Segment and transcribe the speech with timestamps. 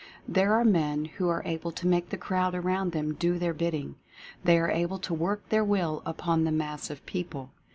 [0.27, 3.73] There are men who are able to make the crowd around them do their bid
[3.73, 3.97] ding—
[4.43, 7.51] they are able to work their Will upon the mass of people.